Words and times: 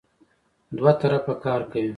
دوه 0.77 0.93
طرفه 1.01 1.33
کار 1.43 1.61
کوي. 1.71 1.89